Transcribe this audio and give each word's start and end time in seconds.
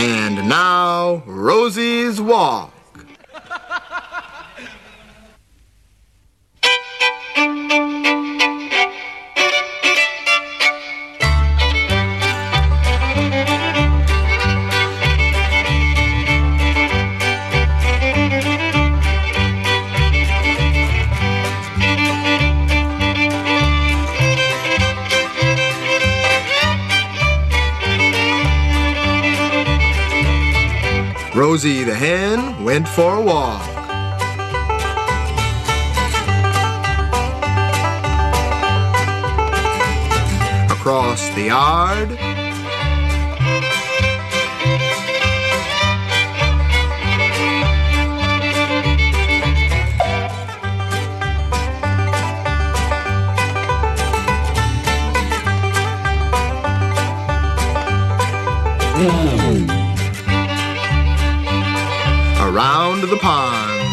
And 0.00 0.48
now, 0.48 1.24
Rosie's 1.26 2.20
Walk. 2.20 2.77
Rosie 31.38 31.84
the 31.84 31.94
hen 31.94 32.64
went 32.64 32.88
for 32.88 33.14
a 33.14 33.22
walk. 33.22 33.62
Across 40.68 41.28
the 41.36 41.44
yard. 41.44 42.18
Around 62.58 63.02
the 63.02 63.16
pond. 63.18 63.87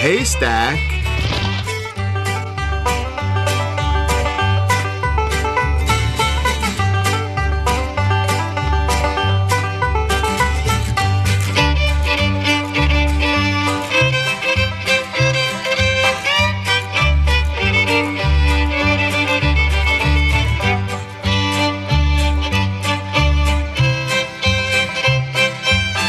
Haystack. 0.00 0.78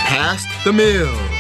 Past 0.08 0.48
the 0.64 0.72
mill. 0.72 1.31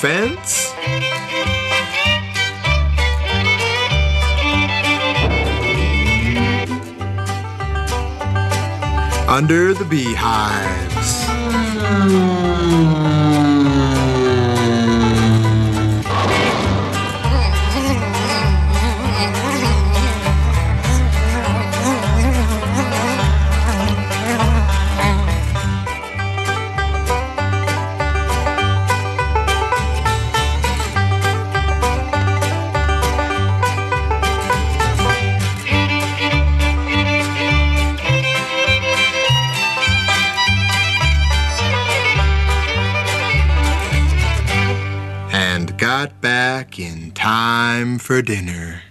Fence. 0.00 0.72
Under 9.28 9.72
the 9.74 9.84
beehives. 9.84 11.24
Hmm. 12.08 13.45
Got 45.86 46.20
back 46.20 46.80
in 46.80 47.12
time 47.12 47.96
for 47.96 48.20
dinner. 48.20 48.82